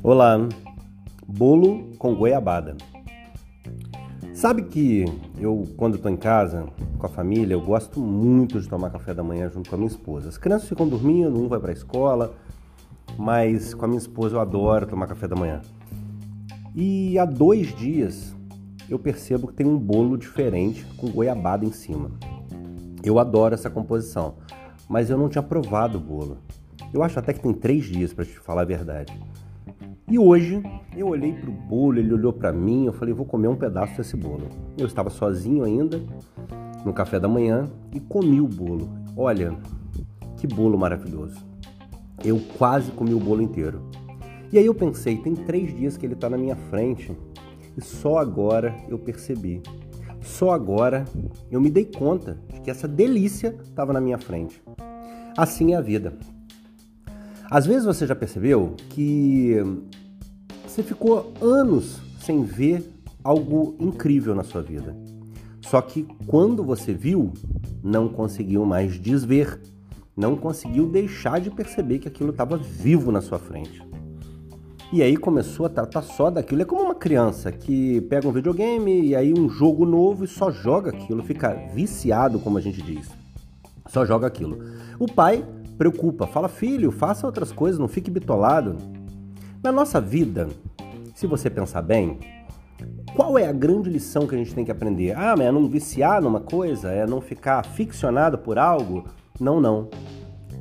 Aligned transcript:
Olá, 0.00 0.38
bolo 1.26 1.90
com 1.98 2.14
goiabada. 2.14 2.76
Sabe 4.32 4.62
que 4.62 5.04
eu, 5.36 5.64
quando 5.76 5.96
estou 5.96 6.08
em 6.08 6.16
casa 6.16 6.66
com 6.96 7.04
a 7.04 7.08
família, 7.08 7.54
eu 7.54 7.60
gosto 7.60 7.98
muito 7.98 8.60
de 8.60 8.68
tomar 8.68 8.90
café 8.90 9.12
da 9.12 9.24
manhã 9.24 9.50
junto 9.50 9.68
com 9.68 9.74
a 9.74 9.78
minha 9.78 9.90
esposa. 9.90 10.28
As 10.28 10.38
crianças 10.38 10.68
ficam 10.68 10.88
dormindo, 10.88 11.36
um 11.36 11.48
vai 11.48 11.58
para 11.58 11.70
a 11.70 11.72
escola, 11.72 12.32
mas 13.18 13.74
com 13.74 13.86
a 13.86 13.88
minha 13.88 13.98
esposa 13.98 14.36
eu 14.36 14.40
adoro 14.40 14.86
tomar 14.86 15.08
café 15.08 15.26
da 15.26 15.34
manhã. 15.34 15.62
E 16.76 17.18
há 17.18 17.24
dois 17.24 17.74
dias 17.74 18.36
eu 18.88 19.00
percebo 19.00 19.48
que 19.48 19.54
tem 19.54 19.66
um 19.66 19.76
bolo 19.76 20.16
diferente 20.16 20.86
com 20.96 21.10
goiabada 21.10 21.64
em 21.64 21.72
cima. 21.72 22.12
Eu 23.02 23.18
adoro 23.18 23.52
essa 23.52 23.68
composição, 23.68 24.36
mas 24.88 25.10
eu 25.10 25.18
não 25.18 25.28
tinha 25.28 25.42
provado 25.42 25.98
o 25.98 26.00
bolo. 26.00 26.38
Eu 26.94 27.02
acho 27.02 27.18
até 27.18 27.32
que 27.32 27.40
tem 27.40 27.52
três 27.52 27.84
dias 27.84 28.12
para 28.12 28.24
te 28.24 28.38
falar 28.38 28.62
a 28.62 28.64
verdade. 28.64 29.12
E 30.10 30.18
hoje 30.18 30.62
eu 30.96 31.08
olhei 31.08 31.34
para 31.34 31.50
o 31.50 31.52
bolo, 31.52 31.98
ele 31.98 32.14
olhou 32.14 32.32
para 32.32 32.50
mim, 32.50 32.86
eu 32.86 32.92
falei, 32.94 33.12
vou 33.12 33.26
comer 33.26 33.48
um 33.48 33.56
pedaço 33.56 33.96
desse 33.98 34.16
bolo. 34.16 34.48
Eu 34.76 34.86
estava 34.86 35.10
sozinho 35.10 35.64
ainda, 35.64 36.00
no 36.82 36.94
café 36.94 37.20
da 37.20 37.28
manhã, 37.28 37.68
e 37.92 38.00
comi 38.00 38.40
o 38.40 38.48
bolo. 38.48 38.88
Olha, 39.14 39.54
que 40.38 40.46
bolo 40.46 40.78
maravilhoso. 40.78 41.36
Eu 42.24 42.40
quase 42.56 42.90
comi 42.92 43.12
o 43.12 43.20
bolo 43.20 43.42
inteiro. 43.42 43.82
E 44.50 44.58
aí 44.58 44.64
eu 44.64 44.74
pensei, 44.74 45.18
tem 45.18 45.34
três 45.34 45.76
dias 45.76 45.98
que 45.98 46.06
ele 46.06 46.14
está 46.14 46.30
na 46.30 46.38
minha 46.38 46.56
frente 46.56 47.14
e 47.76 47.82
só 47.82 48.16
agora 48.16 48.74
eu 48.88 48.98
percebi. 48.98 49.62
Só 50.22 50.52
agora 50.52 51.04
eu 51.50 51.60
me 51.60 51.68
dei 51.68 51.84
conta 51.84 52.38
de 52.52 52.62
que 52.62 52.70
essa 52.70 52.88
delícia 52.88 53.54
estava 53.62 53.92
na 53.92 54.00
minha 54.00 54.16
frente. 54.16 54.62
Assim 55.36 55.74
é 55.74 55.76
a 55.76 55.82
vida. 55.82 56.16
Às 57.50 57.64
vezes 57.64 57.84
você 57.84 58.06
já 58.06 58.14
percebeu 58.14 58.74
que 58.90 59.56
você 60.66 60.82
ficou 60.82 61.32
anos 61.40 61.98
sem 62.20 62.44
ver 62.44 62.86
algo 63.24 63.74
incrível 63.80 64.34
na 64.34 64.44
sua 64.44 64.60
vida. 64.60 64.94
Só 65.62 65.80
que 65.80 66.06
quando 66.26 66.62
você 66.62 66.92
viu, 66.92 67.32
não 67.82 68.08
conseguiu 68.08 68.66
mais 68.66 68.98
desver, 68.98 69.60
não 70.14 70.36
conseguiu 70.36 70.86
deixar 70.88 71.40
de 71.40 71.50
perceber 71.50 71.98
que 72.00 72.08
aquilo 72.08 72.30
estava 72.30 72.56
vivo 72.58 73.10
na 73.10 73.22
sua 73.22 73.38
frente. 73.38 73.82
E 74.92 75.02
aí 75.02 75.16
começou 75.16 75.64
a 75.64 75.70
tratar 75.70 76.02
só 76.02 76.30
daquilo. 76.30 76.62
É 76.62 76.64
como 76.66 76.82
uma 76.82 76.94
criança 76.94 77.50
que 77.50 78.00
pega 78.02 78.28
um 78.28 78.32
videogame 78.32 79.08
e 79.08 79.16
aí 79.16 79.32
um 79.32 79.48
jogo 79.48 79.86
novo 79.86 80.24
e 80.24 80.28
só 80.28 80.50
joga 80.50 80.90
aquilo, 80.90 81.22
fica 81.22 81.54
viciado, 81.74 82.38
como 82.38 82.58
a 82.58 82.60
gente 82.60 82.82
diz. 82.82 83.08
Só 83.86 84.04
joga 84.04 84.26
aquilo. 84.26 84.58
O 84.98 85.06
pai 85.06 85.44
preocupa, 85.78 86.26
fala: 86.26 86.48
filho, 86.48 86.90
faça 86.90 87.24
outras 87.24 87.52
coisas, 87.52 87.78
não 87.78 87.88
fique 87.88 88.10
bitolado. 88.10 88.76
Na 89.62 89.72
nossa 89.72 90.00
vida, 90.00 90.48
se 91.14 91.26
você 91.26 91.48
pensar 91.48 91.82
bem, 91.82 92.18
qual 93.14 93.38
é 93.38 93.46
a 93.46 93.52
grande 93.52 93.88
lição 93.88 94.26
que 94.26 94.34
a 94.34 94.38
gente 94.38 94.54
tem 94.54 94.64
que 94.64 94.70
aprender? 94.70 95.16
Ah, 95.16 95.34
mas 95.36 95.46
é 95.46 95.52
não 95.52 95.68
viciar 95.68 96.20
numa 96.20 96.40
coisa? 96.40 96.90
É 96.90 97.06
não 97.06 97.20
ficar 97.20 97.64
ficcionado 97.64 98.36
por 98.38 98.58
algo? 98.58 99.04
Não, 99.40 99.60
não. 99.60 99.88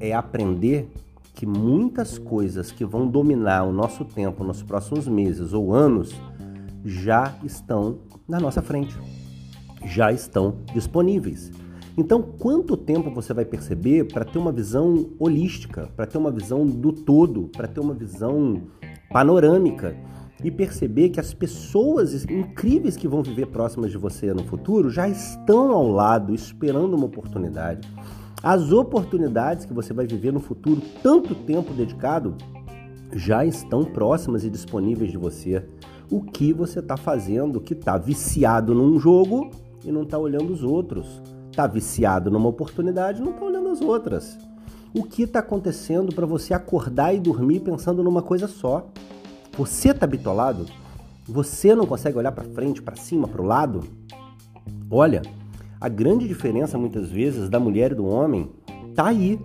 É 0.00 0.12
aprender 0.12 0.90
que 1.34 1.46
muitas 1.46 2.18
coisas 2.18 2.72
que 2.72 2.84
vão 2.84 3.06
dominar 3.06 3.64
o 3.64 3.72
nosso 3.72 4.04
tempo 4.04 4.44
nos 4.44 4.62
próximos 4.62 5.06
meses 5.06 5.52
ou 5.52 5.74
anos 5.74 6.14
já 6.84 7.34
estão 7.44 7.98
na 8.28 8.40
nossa 8.40 8.62
frente, 8.62 8.98
já 9.84 10.12
estão 10.12 10.56
disponíveis. 10.72 11.50
Então, 12.00 12.22
quanto 12.22 12.78
tempo 12.78 13.10
você 13.10 13.34
vai 13.34 13.44
perceber 13.44 14.04
para 14.04 14.24
ter 14.24 14.38
uma 14.38 14.50
visão 14.50 15.10
holística, 15.18 15.86
para 15.94 16.06
ter 16.06 16.16
uma 16.16 16.30
visão 16.30 16.66
do 16.66 16.94
todo, 16.94 17.50
para 17.54 17.68
ter 17.68 17.78
uma 17.78 17.92
visão 17.92 18.62
panorâmica 19.12 19.94
e 20.42 20.50
perceber 20.50 21.10
que 21.10 21.20
as 21.20 21.34
pessoas 21.34 22.24
incríveis 22.24 22.96
que 22.96 23.06
vão 23.06 23.22
viver 23.22 23.48
próximas 23.48 23.90
de 23.90 23.98
você 23.98 24.32
no 24.32 24.42
futuro 24.44 24.88
já 24.88 25.10
estão 25.10 25.72
ao 25.72 25.88
lado 25.88 26.34
esperando 26.34 26.96
uma 26.96 27.04
oportunidade. 27.04 27.86
As 28.42 28.72
oportunidades 28.72 29.66
que 29.66 29.74
você 29.74 29.92
vai 29.92 30.06
viver 30.06 30.32
no 30.32 30.40
futuro, 30.40 30.80
tanto 31.02 31.34
tempo 31.34 31.74
dedicado, 31.74 32.34
já 33.12 33.44
estão 33.44 33.84
próximas 33.84 34.42
e 34.42 34.48
disponíveis 34.48 35.10
de 35.10 35.18
você. 35.18 35.68
O 36.10 36.22
que 36.22 36.50
você 36.54 36.78
está 36.78 36.96
fazendo 36.96 37.60
que 37.60 37.74
está 37.74 37.98
viciado 37.98 38.74
num 38.74 38.98
jogo 38.98 39.50
e 39.84 39.92
não 39.92 40.04
está 40.04 40.18
olhando 40.18 40.50
os 40.50 40.62
outros? 40.62 41.20
Está 41.60 41.66
viciado 41.66 42.30
numa 42.30 42.48
oportunidade 42.48 43.20
não 43.20 43.32
está 43.32 43.44
olhando 43.44 43.68
as 43.68 43.82
outras. 43.82 44.38
O 44.94 45.04
que 45.04 45.24
está 45.24 45.40
acontecendo 45.40 46.14
para 46.14 46.24
você 46.24 46.54
acordar 46.54 47.14
e 47.14 47.20
dormir 47.20 47.60
pensando 47.60 48.02
numa 48.02 48.22
coisa 48.22 48.48
só? 48.48 48.86
Você 49.58 49.90
está 49.90 50.06
bitolado? 50.06 50.64
Você 51.28 51.74
não 51.74 51.86
consegue 51.86 52.16
olhar 52.16 52.32
para 52.32 52.44
frente, 52.44 52.80
para 52.80 52.96
cima, 52.96 53.28
para 53.28 53.42
o 53.42 53.44
lado? 53.44 53.84
Olha, 54.90 55.20
a 55.78 55.88
grande 55.88 56.26
diferença 56.26 56.78
muitas 56.78 57.10
vezes 57.10 57.50
da 57.50 57.60
mulher 57.60 57.92
e 57.92 57.94
do 57.94 58.06
homem 58.06 58.50
tá 58.94 59.08
aí. 59.08 59.38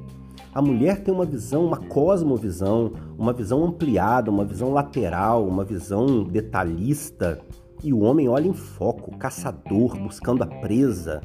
A 0.53 0.61
mulher 0.61 1.03
tem 1.03 1.13
uma 1.13 1.25
visão, 1.25 1.65
uma 1.65 1.77
cosmovisão, 1.77 2.93
uma 3.17 3.33
visão 3.33 3.65
ampliada, 3.65 4.31
uma 4.31 4.45
visão 4.45 4.71
lateral, 4.71 5.45
uma 5.45 5.65
visão 5.65 6.23
detalhista. 6.23 7.41
E 7.83 7.91
o 7.91 7.99
homem 7.99 8.29
olha 8.29 8.47
em 8.47 8.53
foco, 8.53 9.17
caçador, 9.17 9.97
buscando 9.97 10.43
a 10.43 10.47
presa, 10.47 11.21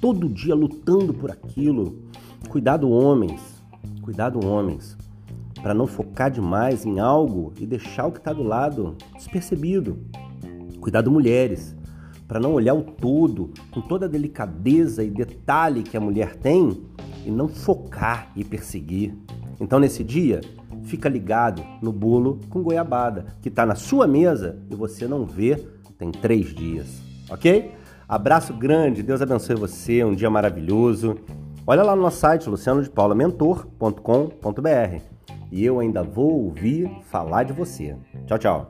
todo 0.00 0.28
dia 0.28 0.54
lutando 0.54 1.12
por 1.12 1.30
aquilo. 1.30 1.98
Cuidado, 2.48 2.90
homens, 2.90 3.40
cuidado, 4.02 4.44
homens, 4.44 4.96
para 5.62 5.74
não 5.74 5.86
focar 5.86 6.30
demais 6.30 6.86
em 6.86 6.98
algo 6.98 7.52
e 7.58 7.66
deixar 7.66 8.06
o 8.06 8.12
que 8.12 8.18
está 8.18 8.32
do 8.32 8.42
lado 8.42 8.96
despercebido. 9.14 9.98
Cuidado, 10.80 11.10
mulheres, 11.10 11.76
para 12.26 12.40
não 12.40 12.52
olhar 12.52 12.74
o 12.74 12.82
todo 12.82 13.50
com 13.70 13.80
toda 13.80 14.06
a 14.06 14.08
delicadeza 14.08 15.04
e 15.04 15.10
detalhe 15.10 15.82
que 15.82 15.96
a 15.96 16.00
mulher 16.00 16.36
tem 16.36 16.82
e 17.26 17.30
não 17.30 17.48
focar 17.48 18.32
e 18.34 18.42
perseguir. 18.42 19.14
Então, 19.60 19.78
nesse 19.78 20.02
dia, 20.02 20.40
fica 20.84 21.08
ligado 21.08 21.62
no 21.82 21.92
bolo 21.92 22.40
com 22.48 22.62
goiabada 22.62 23.26
que 23.42 23.48
está 23.48 23.66
na 23.66 23.74
sua 23.74 24.06
mesa 24.06 24.58
e 24.70 24.74
você 24.74 25.06
não 25.06 25.26
vê 25.26 25.62
tem 26.00 26.10
três 26.10 26.54
dias, 26.54 27.02
ok? 27.28 27.72
Abraço 28.10 28.52
grande, 28.52 29.02
Deus 29.04 29.22
abençoe 29.22 29.54
você, 29.54 30.02
um 30.02 30.16
dia 30.16 30.28
maravilhoso. 30.28 31.16
Olha 31.64 31.84
lá 31.84 31.94
no 31.94 32.02
nosso 32.02 32.16
site, 32.16 32.50
lucianodepaulamentor.com.br. 32.50 35.02
E 35.52 35.64
eu 35.64 35.78
ainda 35.78 36.02
vou 36.02 36.46
ouvir 36.46 36.90
falar 37.04 37.44
de 37.44 37.52
você. 37.52 37.96
Tchau, 38.26 38.36
tchau. 38.36 38.68